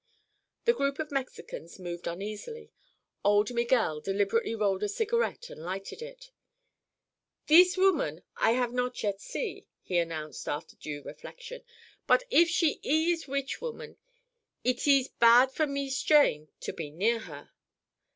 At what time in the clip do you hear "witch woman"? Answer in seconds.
13.27-13.97